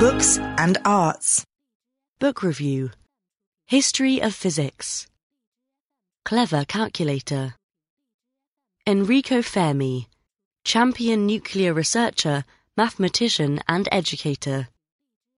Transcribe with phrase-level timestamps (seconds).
[0.00, 1.44] Books and Arts.
[2.20, 2.90] Book Review
[3.66, 5.06] History of Physics
[6.24, 7.56] Clever Calculator
[8.86, 10.08] Enrico Fermi
[10.64, 12.46] Champion nuclear researcher,
[12.78, 14.68] mathematician and educator.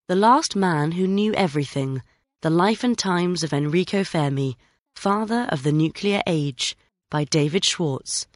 [0.06, 2.04] The Last Man Who Knew Everything
[2.42, 4.56] The Life and Times of Enrico Fermi,
[4.94, 6.76] Father of the Nuclear Age
[7.10, 8.28] by David Schwartz.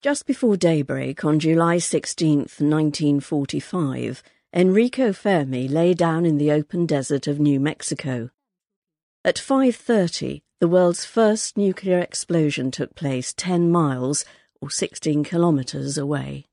[0.00, 4.22] Just before daybreak on July 16th, 1945,
[4.54, 8.28] Enrico Fermi lay down in the open desert of New Mexico.
[9.24, 14.26] At 5:30, the world's first nuclear explosion took place 10 miles
[14.60, 16.44] or 16 kilometers away.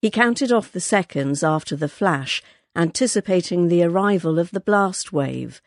[0.00, 2.42] He counted off the seconds after the flash,
[2.74, 5.60] anticipating the arrival of the blast wave.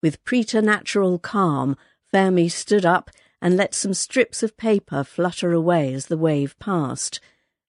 [0.00, 1.76] With preternatural calm,
[2.12, 3.10] Fermi stood up
[3.42, 7.18] and let some strips of paper flutter away as the wave passed.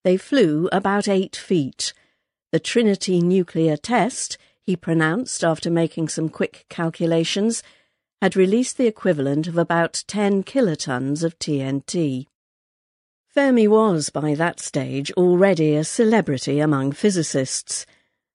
[0.03, 1.93] They flew about eight feet.
[2.51, 7.63] The Trinity nuclear test, he pronounced after making some quick calculations,
[8.21, 12.27] had released the equivalent of about 10 kilotons of TNT.
[13.29, 17.85] Fermi was, by that stage, already a celebrity among physicists.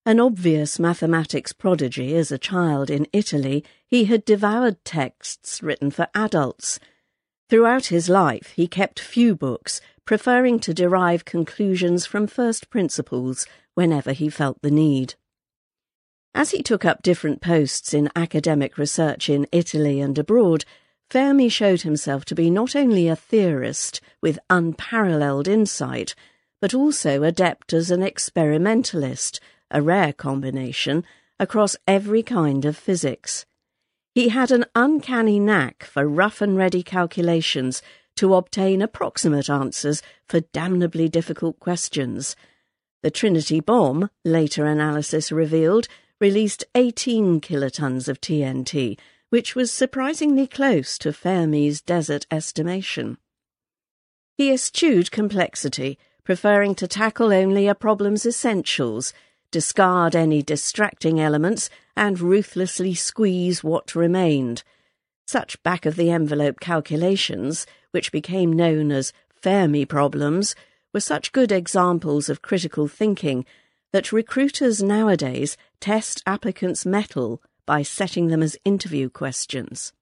[0.07, 6.09] An obvious mathematics prodigy as a child in Italy, he had devoured texts written for
[6.15, 6.81] adults.
[7.51, 14.13] Throughout his life, he kept few books, preferring to derive conclusions from first principles whenever
[14.13, 15.15] he felt the need.
[16.35, 20.65] As he took up different posts in academic research in Italy and abroad,
[21.11, 26.15] Fermi showed himself to be not only a theorist with unparalleled insight,
[26.61, 31.05] but also adept as an experimentalist, a rare combination,
[31.39, 33.47] across every kind of physics.
[34.15, 37.83] He had an uncanny knack for rough and ready calculations
[38.17, 42.37] to obtain approximate answers for damnably difficult questions
[43.07, 45.87] the Trinity bomb, later analysis revealed,
[46.21, 53.19] released 18 kilotons of TNT, which was surprisingly close to Fermi's desert estimation.
[54.37, 59.13] He eschewed complexity, preferring to tackle only a problem's essentials,
[59.53, 64.65] discard any distracting elements, and ruthlessly squeeze what remained.
[65.27, 70.55] Such back of the envelope calculations, which became known as Fermi problems,
[70.95, 73.45] were such good examples of critical thinking
[73.93, 79.93] that recruiters nowadays test applicants' mettle by setting them as interview questions.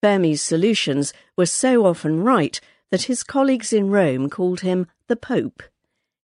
[0.00, 5.62] Fermi's solutions were so often right that his colleagues in Rome called him the Pope.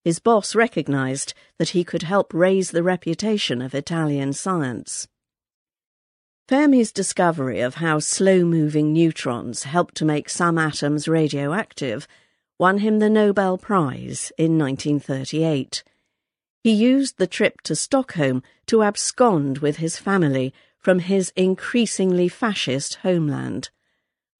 [0.03, 5.08] His boss recognized that he could help raise the reputation of Italian science.
[6.52, 12.10] Fermi's discovery of how slow moving neutrons help to make some atoms radioactive
[12.60, 15.82] won him the Nobel Prize in 1938.
[16.62, 22.96] He used the trip to Stockholm to abscond with his family from his increasingly fascist
[22.96, 23.70] homeland.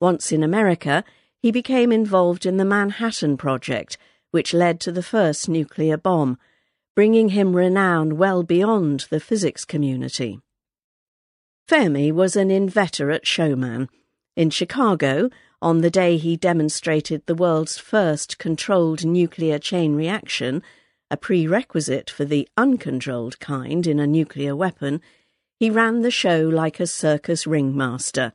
[0.02, 1.06] Once in America,
[1.42, 3.98] he became involved in the Manhattan Project,
[4.32, 6.38] which led to the first nuclear bomb,
[6.94, 10.42] bringing him renown well beyond the physics community.
[11.72, 13.88] Fermi was an inveterate showman.
[14.36, 15.30] In Chicago,
[15.62, 20.64] on the day he demonstrated the world's first controlled nuclear chain reaction,
[21.10, 25.00] a prerequisite for the uncontrolled kind in a nuclear weapon,
[25.56, 28.34] he ran the show like a circus ringmaster,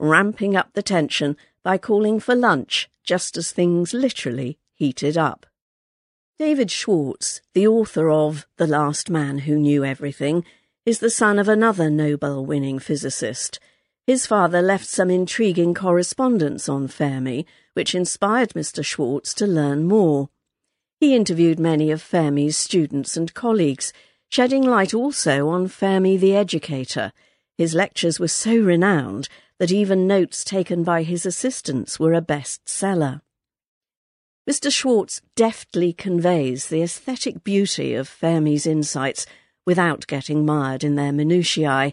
[0.00, 5.46] ramping up the tension by calling for lunch just as things literally heated up.
[6.36, 10.44] David Schwartz, the author of The Last Man Who Knew Everything,
[10.84, 13.58] is the son of another Nobel winning physicist
[14.06, 18.84] his father left some intriguing correspondence on Fermi, which inspired Mr.
[18.84, 20.28] Schwartz to learn more.
[20.98, 23.92] He interviewed many of Fermi's students and colleagues,
[24.28, 27.12] shedding light also on Fermi the educator.
[27.56, 29.28] His lectures were so renowned
[29.58, 33.20] that even notes taken by his assistants were a bestseller.
[34.50, 34.72] Mr.
[34.72, 39.26] Schwartz deftly conveys the aesthetic beauty of Fermi's insights
[39.64, 41.92] without getting mired in their minutiae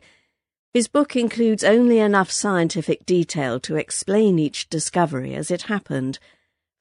[0.71, 6.19] his book includes only enough scientific detail to explain each discovery as it happened.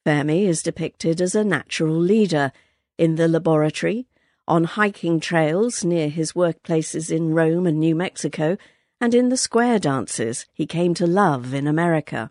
[0.05, 2.53] Fermi is depicted as a natural leader
[2.99, 4.07] in the laboratory,
[4.47, 8.59] on hiking trails near his workplaces in Rome and New Mexico,
[9.01, 12.31] and in the square dances he came to love in America.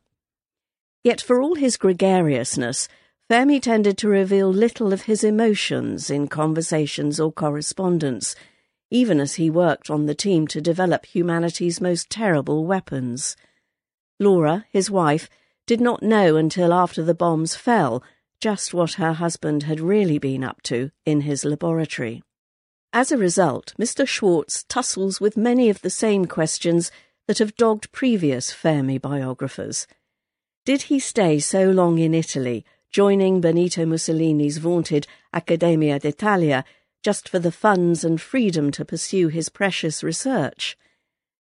[1.03, 2.87] Yet for all his gregariousness,
[3.29, 8.35] Fermi tended to reveal little of his emotions in conversations or correspondence
[8.89, 13.35] even as he worked on the team to develop humanity's most terrible weapons.
[14.19, 15.29] Laura, his wife,
[15.65, 18.01] did not know until after the bombs fell
[18.39, 22.23] just what her husband had really been up to in his laboratory.
[22.93, 24.07] As a result, Mr.
[24.07, 26.91] Schwartz tussles with many of the same questions
[27.27, 29.85] that have dogged previous Fermi biographers.
[30.65, 36.63] Did he stay so long in Italy, joining Benito Mussolini's vaunted Accademia d'Italia,
[37.03, 40.77] just for the funds and freedom to pursue his precious research?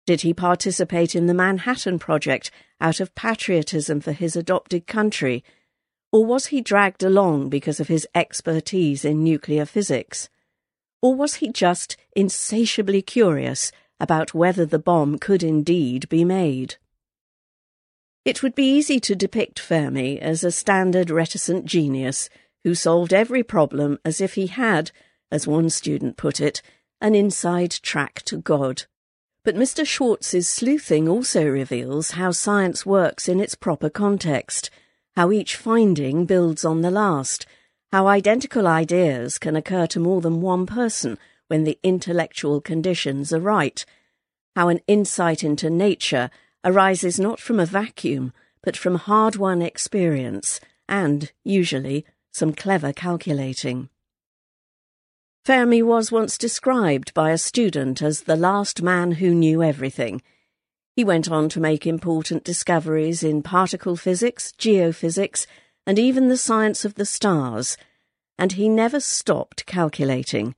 [0.06, 2.50] Did he participate in the Manhattan Project
[2.80, 5.44] out of patriotism for his adopted country?
[6.10, 10.28] Or was he dragged along because of his expertise in nuclear physics?
[11.00, 16.76] Or was he just insatiably curious about whether the bomb could indeed be made?
[18.24, 22.28] It would be easy to depict Fermi as a standard reticent genius
[22.64, 24.90] who solved every problem as if he had,
[25.30, 26.62] as one student put it,
[27.00, 28.84] an inside track to God.
[29.44, 29.84] But Mr.
[29.84, 34.70] Schwartz's sleuthing also reveals how science works in its proper context–
[35.14, 37.46] how each finding builds on the last,
[37.90, 43.40] how identical ideas can occur to more than one person when the intellectual conditions are
[43.40, 43.84] right,
[44.56, 46.30] how an insight into nature
[46.64, 48.32] arises not from a vacuum,
[48.62, 53.88] but from hard won experience and, usually, some clever calculating.
[55.44, 60.22] Fermi was once described by a student as the last man who knew everything.
[60.94, 65.46] He went on to make important discoveries in particle physics, geophysics,
[65.86, 67.76] and even the science of the stars,
[68.38, 70.54] and he never stopped calculating.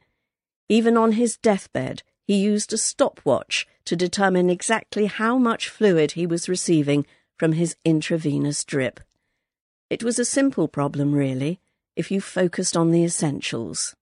[0.68, 6.26] Even on his deathbed, he used a stopwatch to determine exactly how much fluid he
[6.26, 7.06] was receiving
[7.38, 9.00] from his intravenous drip.
[9.90, 11.60] It was a simple problem, really,
[11.94, 13.94] if you focused on the essentials.